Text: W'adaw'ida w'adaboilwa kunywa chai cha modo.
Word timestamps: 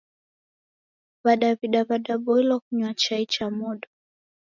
W'adaw'ida 1.23 1.81
w'adaboilwa 1.87 2.55
kunywa 2.63 2.91
chai 3.01 3.25
cha 3.33 3.45
modo. 3.57 3.87